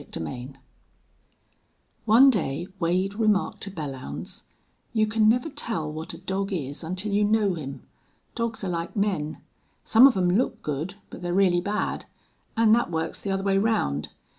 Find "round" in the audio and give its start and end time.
13.59-14.09